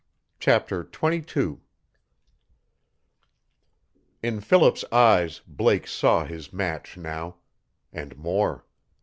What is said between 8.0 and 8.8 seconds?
more.